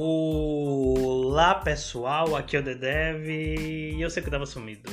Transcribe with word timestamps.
Olá 0.00 1.56
pessoal, 1.56 2.36
aqui 2.36 2.56
é 2.56 2.60
o 2.60 2.62
Dedev 2.62 3.28
e 3.28 4.00
eu 4.00 4.08
sei 4.08 4.22
que 4.22 4.28
eu 4.28 4.30
tava 4.30 4.46
sumido. 4.46 4.88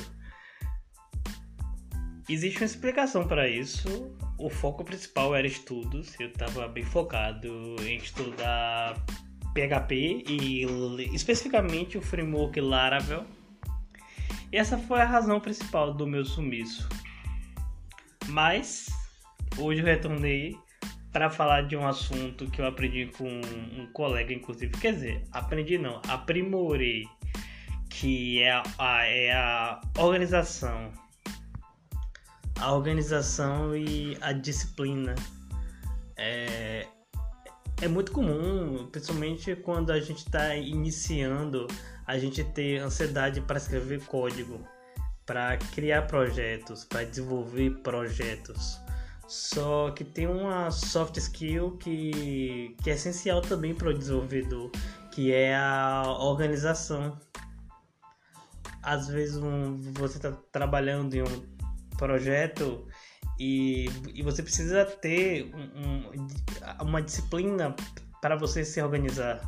Existe 2.28 2.58
uma 2.58 2.66
explicação 2.66 3.28
para 3.28 3.48
isso. 3.48 4.16
O 4.36 4.50
foco 4.50 4.82
principal 4.82 5.32
era 5.32 5.46
estudos, 5.46 6.18
eu 6.18 6.26
estava 6.26 6.66
bem 6.66 6.82
focado 6.82 7.76
em 7.82 7.98
estudar 7.98 9.00
PHP 9.54 10.24
e 10.28 10.64
especificamente 11.14 11.96
o 11.96 12.02
framework 12.02 12.60
Laravel. 12.60 13.24
E 14.50 14.56
essa 14.56 14.76
foi 14.76 15.00
a 15.00 15.04
razão 15.04 15.38
principal 15.38 15.94
do 15.94 16.04
meu 16.04 16.24
sumiço. 16.24 16.88
Mas 18.26 18.88
hoje 19.56 19.82
eu 19.82 19.86
retornei 19.86 20.58
para 21.16 21.30
falar 21.30 21.62
de 21.62 21.74
um 21.74 21.88
assunto 21.88 22.44
que 22.50 22.60
eu 22.60 22.66
aprendi 22.66 23.06
com 23.06 23.26
um 23.26 23.88
colega, 23.94 24.34
inclusive. 24.34 24.70
Quer 24.76 24.92
dizer, 24.92 25.24
aprendi 25.32 25.78
não, 25.78 26.02
aprimorei, 26.06 27.08
que 27.88 28.42
é 28.42 28.52
a, 28.78 29.06
é 29.06 29.32
a 29.32 29.80
organização. 29.98 30.92
A 32.60 32.70
organização 32.70 33.74
e 33.74 34.18
a 34.20 34.32
disciplina. 34.32 35.14
É, 36.18 36.86
é 37.80 37.88
muito 37.88 38.12
comum, 38.12 38.86
principalmente 38.92 39.56
quando 39.56 39.92
a 39.92 40.00
gente 40.00 40.18
está 40.18 40.54
iniciando, 40.54 41.66
a 42.06 42.18
gente 42.18 42.44
ter 42.44 42.82
ansiedade 42.82 43.40
para 43.40 43.56
escrever 43.56 44.04
código, 44.04 44.68
para 45.24 45.56
criar 45.74 46.02
projetos, 46.02 46.84
para 46.84 47.04
desenvolver 47.04 47.70
projetos. 47.82 48.84
Só 49.28 49.90
que 49.90 50.04
tem 50.04 50.26
uma 50.26 50.70
soft 50.70 51.16
skill 51.16 51.76
que, 51.78 52.76
que 52.82 52.90
é 52.90 52.94
essencial 52.94 53.40
também 53.40 53.74
para 53.74 53.90
o 53.90 53.94
desenvolvedor, 53.94 54.70
que 55.10 55.32
é 55.32 55.56
a 55.56 56.04
organização. 56.06 57.18
Às 58.82 59.08
vezes 59.08 59.36
um, 59.36 59.80
você 59.94 60.18
está 60.18 60.30
trabalhando 60.52 61.14
em 61.14 61.22
um 61.22 61.46
projeto 61.96 62.86
e, 63.38 63.86
e 64.14 64.22
você 64.22 64.42
precisa 64.42 64.84
ter 64.84 65.52
um, 65.54 66.12
um, 66.12 66.26
uma 66.82 67.02
disciplina 67.02 67.74
para 68.22 68.36
você 68.36 68.64
se 68.64 68.80
organizar. 68.80 69.40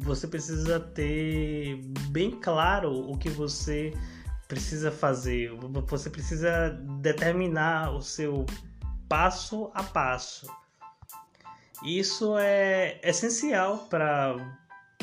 Você 0.00 0.28
precisa 0.28 0.78
ter 0.78 1.80
bem 2.10 2.30
claro 2.40 2.92
o 2.92 3.16
que 3.18 3.30
você 3.30 3.92
precisa 4.52 4.92
fazer, 4.92 5.50
você 5.86 6.10
precisa 6.10 6.78
determinar 7.00 7.90
o 7.94 8.02
seu 8.02 8.44
passo 9.08 9.70
a 9.72 9.82
passo. 9.82 10.46
Isso 11.82 12.36
é 12.36 13.00
essencial 13.02 13.86
para 13.88 14.36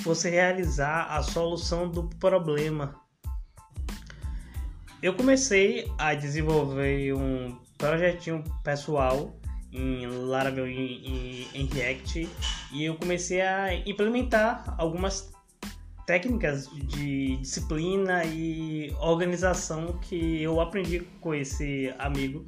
você 0.03 0.29
realizar 0.29 1.07
a 1.09 1.23
solução 1.23 1.89
do 1.89 2.03
problema. 2.19 2.93
Eu 5.01 5.15
comecei 5.15 5.91
a 5.97 6.13
desenvolver 6.13 7.15
um 7.15 7.57
projetinho 7.75 8.43
pessoal 8.63 9.35
em 9.73 10.05
Laravel 10.05 10.67
e 10.67 11.47
em 11.55 11.65
React 11.65 12.29
e 12.71 12.85
eu 12.85 12.95
comecei 12.97 13.41
a 13.41 13.73
implementar 13.73 14.75
algumas 14.77 15.31
técnicas 16.09 16.67
de 16.71 17.37
disciplina 17.37 18.25
e 18.25 18.91
organização 18.99 19.99
que 19.99 20.41
eu 20.41 20.59
aprendi 20.59 21.01
com 21.21 21.35
esse 21.35 21.93
amigo. 21.99 22.47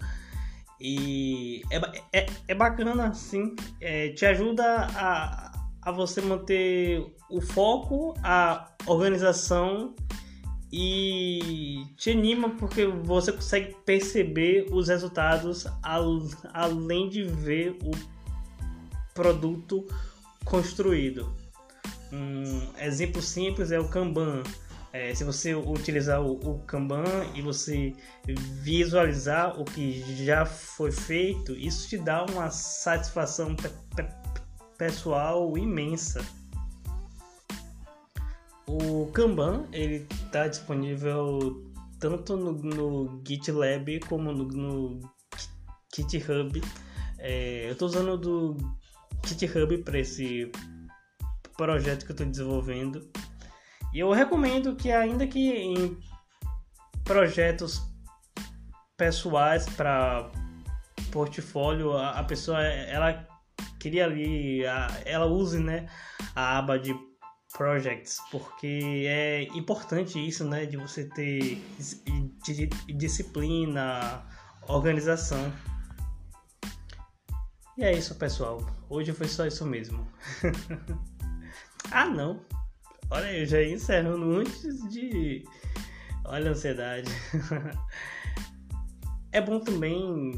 E 0.79 1.61
é, 1.69 2.21
é, 2.21 2.25
é 2.47 2.55
bacana, 2.55 3.13
sim. 3.13 3.55
É, 3.79 4.09
te 4.13 4.25
ajuda 4.25 4.87
a, 4.95 5.51
a 5.79 5.91
você 5.91 6.21
manter 6.21 7.05
o 7.29 7.39
foco, 7.39 8.15
a 8.23 8.67
organização 8.87 9.93
e 10.73 11.83
te 11.97 12.09
anima 12.09 12.49
porque 12.57 12.87
você 12.87 13.31
consegue 13.31 13.75
perceber 13.85 14.69
os 14.71 14.87
resultados 14.87 15.67
além 16.51 17.09
de 17.09 17.25
ver 17.25 17.77
o 17.83 17.91
produto 19.13 19.85
construído. 20.45 21.40
Um 22.11 22.43
exemplo 22.79 23.21
simples 23.21 23.71
é 23.71 23.79
o 23.79 23.87
Kanban. 23.87 24.43
É, 24.93 25.15
se 25.15 25.23
você 25.23 25.55
utilizar 25.55 26.21
o, 26.21 26.33
o, 26.33 26.59
Kanban 26.63 27.05
e 27.33 27.41
você 27.41 27.93
visualizar 28.61 29.57
o 29.59 29.63
que 29.63 30.25
já 30.25 30.45
foi 30.45 30.91
feito, 30.91 31.53
isso 31.53 31.87
te 31.87 31.97
dá 31.97 32.25
uma 32.25 32.51
satisfação 32.51 33.55
pe 33.55 33.69
pe 33.95 34.03
pessoal 34.77 35.57
imensa. 35.57 36.25
O 38.67 39.05
Kanban 39.13 39.65
ele 39.71 40.07
está 40.25 40.47
disponível 40.47 41.71
tanto 41.99 42.35
no, 42.35 42.51
no, 42.51 43.21
GitLab 43.25 43.99
como 44.09 44.33
no, 44.33 44.45
no 44.45 44.99
GitHub. 45.95 46.61
É, 47.17 47.67
eu 47.67 47.73
estou 47.73 47.87
usando 47.87 48.17
do 48.17 48.57
GitHub 49.25 49.77
para 49.83 49.99
esse 49.99 50.51
projeto 51.57 52.05
que 52.05 52.11
eu 52.11 52.13
estou 52.13 52.27
desenvolvendo. 52.27 53.09
E 53.93 53.99
eu 53.99 54.11
recomendo 54.11 54.75
que, 54.75 54.91
ainda 54.91 55.27
que 55.27 55.51
em 55.51 55.97
projetos 57.03 57.81
pessoais 58.95 59.67
para 59.69 60.31
portfólio, 61.11 61.93
a, 61.93 62.11
a, 62.19 62.23
pessoa 62.23 62.61
ela 62.63 63.27
queria 63.79 64.05
ali, 64.05 64.65
a, 64.65 64.87
ela 65.05 65.25
use 65.25 65.59
né, 65.59 65.87
a 66.35 66.57
aba 66.57 66.79
de 66.79 66.95
projects, 67.53 68.17
porque 68.31 69.05
é 69.07 69.43
importante 69.55 70.25
isso, 70.25 70.45
né, 70.45 70.65
de 70.65 70.77
você 70.77 71.05
ter 71.05 71.61
disciplina, 72.87 74.23
organização. 74.67 75.51
E 77.77 77.83
é 77.83 77.91
isso, 77.91 78.15
pessoal. 78.15 78.65
Hoje 78.89 79.11
foi 79.11 79.27
só 79.27 79.45
isso 79.45 79.65
mesmo. 79.65 80.07
Ah, 81.91 82.05
não. 82.05 82.39
Olha, 83.09 83.31
eu 83.33 83.45
já 83.45 83.61
encerrando 83.61 84.37
antes 84.37 84.89
de. 84.89 85.43
Olha 86.23 86.49
a 86.49 86.51
ansiedade. 86.53 87.11
é 89.33 89.41
bom 89.41 89.59
também 89.59 90.31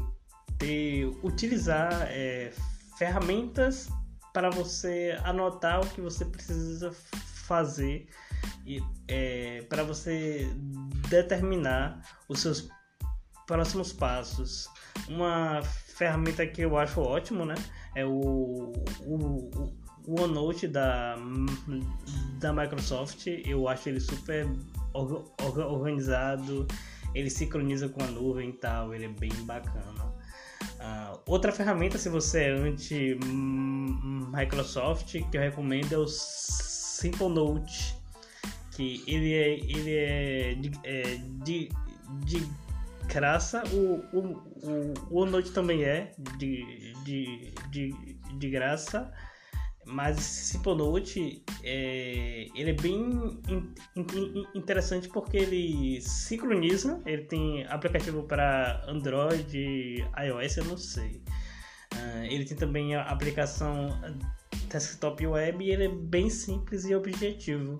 ter, 0.58 1.06
utilizar 1.22 2.08
é, 2.10 2.52
ferramentas 2.98 3.88
para 4.32 4.50
você 4.50 5.16
anotar 5.22 5.80
o 5.80 5.88
que 5.88 6.00
você 6.00 6.24
precisa 6.24 6.90
fazer 7.12 8.08
e 8.66 8.82
é, 9.06 9.62
para 9.68 9.84
você 9.84 10.48
determinar 11.08 12.02
os 12.28 12.40
seus 12.40 12.68
próximos 13.46 13.92
passos. 13.92 14.68
Uma 15.08 15.62
ferramenta 15.62 16.44
que 16.44 16.62
eu 16.62 16.76
acho 16.76 17.00
ótimo, 17.00 17.44
né? 17.44 17.54
É 17.94 18.04
o, 18.04 18.72
o, 19.06 19.50
o 19.54 19.83
OneNote 20.06 20.68
da, 20.68 21.16
da 22.38 22.52
Microsoft, 22.52 23.26
eu 23.26 23.66
acho 23.68 23.88
ele 23.88 23.98
super 24.00 24.46
organizado, 24.92 26.68
ele 27.14 27.30
sincroniza 27.30 27.88
com 27.88 28.02
a 28.02 28.06
nuvem 28.06 28.50
e 28.50 28.54
tal, 28.54 28.94
ele 28.94 29.06
é 29.06 29.08
bem 29.08 29.32
bacana. 29.44 30.12
Uh, 30.74 31.18
outra 31.26 31.52
ferramenta, 31.52 31.96
se 31.96 32.08
você 32.08 32.42
é 32.44 32.50
anti-Microsoft, 32.50 35.12
que 35.30 35.36
eu 35.36 35.40
recomendo 35.40 35.92
é 35.92 35.98
o 35.98 36.06
Simple 36.06 37.28
Note, 37.28 37.96
que 38.72 39.04
ele 39.06 39.32
é, 39.32 39.58
ele 39.58 39.94
é 39.94 40.54
de, 40.54 40.72
é 40.84 41.16
de, 41.44 41.70
de 42.24 42.44
graça, 43.06 43.62
o, 43.72 44.02
o, 44.12 44.42
o, 44.62 44.92
o 45.10 45.22
OneNote 45.22 45.52
também 45.52 45.84
é 45.84 46.10
de, 46.38 46.92
de, 47.04 47.52
de, 47.70 47.94
de 48.38 48.50
graça. 48.50 49.12
Mas 49.86 50.18
esse 50.18 50.58
Note, 50.64 51.42
é, 51.62 52.48
ele 52.54 52.70
é 52.70 52.72
bem 52.72 53.42
in, 53.48 53.74
in, 53.96 54.46
interessante 54.54 55.08
porque 55.08 55.36
ele 55.36 56.00
sincroniza, 56.00 57.02
ele 57.04 57.24
tem 57.24 57.66
aplicativo 57.66 58.22
para 58.22 58.82
Android, 58.88 60.04
iOS, 60.18 60.56
eu 60.56 60.64
não 60.64 60.78
sei. 60.78 61.22
Uh, 61.94 62.24
ele 62.28 62.44
tem 62.44 62.56
também 62.56 62.94
a 62.94 63.02
aplicação 63.02 63.88
desktop 64.68 65.26
web 65.26 65.64
e 65.64 65.70
ele 65.70 65.84
é 65.84 65.88
bem 65.88 66.28
simples 66.30 66.84
e 66.84 66.94
objetivo. 66.94 67.78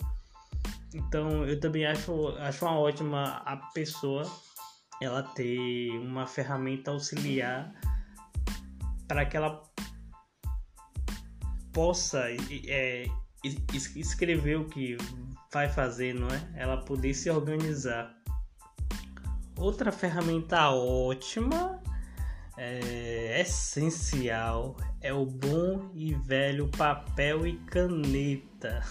Então 0.93 1.45
eu 1.45 1.59
também 1.59 1.85
acho, 1.85 2.29
acho 2.39 2.65
uma 2.65 2.79
ótima 2.79 3.41
a 3.45 3.57
pessoa 3.73 4.23
ela 5.01 5.21
ter 5.21 5.89
uma 5.99 6.25
ferramenta 6.25 6.91
auxiliar 6.91 7.73
para 9.07 9.25
que 9.25 9.35
ela 9.35 9.61
possa 11.75 12.23
é, 12.67 13.05
escrever 13.95 14.57
o 14.57 14.65
que 14.69 14.95
vai 15.51 15.67
fazer, 15.67 16.15
não 16.15 16.29
é? 16.29 16.41
Ela 16.55 16.77
poder 16.77 17.13
se 17.13 17.29
organizar. 17.29 18.15
Outra 19.57 19.91
ferramenta 19.91 20.69
ótima 20.69 21.81
é 22.57 23.41
essencial 23.41 24.77
é 25.01 25.13
o 25.13 25.25
bom 25.25 25.91
e 25.93 26.13
velho 26.13 26.69
papel 26.69 27.45
e 27.45 27.57
caneta. 27.65 28.81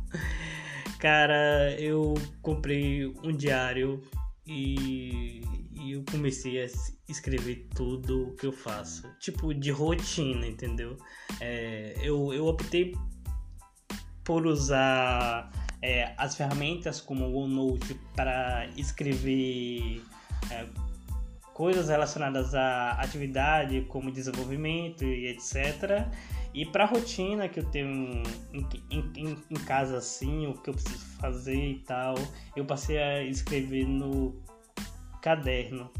Cara, 1.00 1.74
eu 1.78 2.12
comprei 2.42 3.06
um 3.24 3.32
diário 3.32 4.02
e, 4.46 5.42
e, 5.76 5.92
eu 5.92 6.04
comecei 6.10 6.62
a 6.62 6.66
escrever 7.08 7.68
tudo 7.74 8.28
o 8.28 8.36
que 8.36 8.46
eu 8.46 8.52
faço. 8.52 9.08
Tipo, 9.18 9.54
de 9.54 9.70
rotina, 9.70 10.46
entendeu? 10.46 10.96
É, 11.40 11.94
eu, 12.00 12.32
eu 12.32 12.46
optei 12.46 12.94
por 14.24 14.46
usar 14.46 15.50
é, 15.80 16.12
as 16.16 16.34
ferramentas 16.34 17.00
como 17.00 17.26
o 17.26 17.36
OneNote 17.36 17.94
para 18.14 18.66
escrever 18.76 20.02
é, 20.50 20.66
coisas 21.56 21.88
relacionadas 21.88 22.54
à 22.54 22.92
atividade, 22.92 23.82
como 23.88 24.10
desenvolvimento 24.10 25.04
e 25.04 25.28
etc. 25.28 26.06
E 26.52 26.66
para 26.66 26.84
rotina 26.84 27.48
que 27.48 27.60
eu 27.60 27.64
tenho 27.64 28.22
em, 28.52 28.66
em, 28.90 29.36
em, 29.50 29.54
casa 29.64 29.98
assim, 29.98 30.46
o 30.46 30.54
que 30.54 30.70
eu 30.70 30.74
preciso 30.74 31.04
fazer 31.20 31.70
e 31.70 31.78
tal, 31.80 32.14
eu 32.54 32.64
passei 32.64 32.98
a 32.98 33.22
escrever 33.22 33.86
no 33.86 34.34
caderno. 35.26 35.90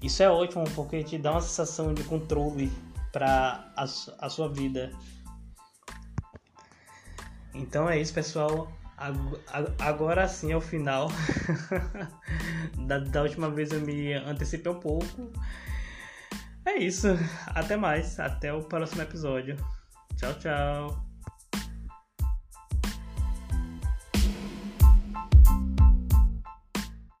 Isso 0.00 0.22
é 0.22 0.30
ótimo 0.30 0.62
porque 0.76 1.02
te 1.02 1.18
dá 1.18 1.32
uma 1.32 1.40
sensação 1.40 1.92
de 1.92 2.04
controle 2.04 2.70
para 3.12 3.68
a, 3.76 3.82
a 3.82 4.30
sua 4.30 4.48
vida. 4.48 4.92
Então 7.52 7.90
é 7.90 7.98
isso, 7.98 8.14
pessoal. 8.14 8.70
Agora 9.80 10.28
sim 10.28 10.52
é 10.52 10.56
o 10.56 10.60
final. 10.60 11.08
da, 12.86 13.00
da 13.00 13.22
última 13.22 13.50
vez 13.50 13.72
eu 13.72 13.80
me 13.80 14.12
antecipei 14.14 14.70
um 14.70 14.78
pouco. 14.78 15.32
É 16.64 16.76
isso. 16.76 17.08
Até 17.48 17.76
mais. 17.76 18.20
Até 18.20 18.52
o 18.52 18.62
próximo 18.62 19.02
episódio. 19.02 19.56
Tchau, 20.16 20.32
tchau. 20.34 21.13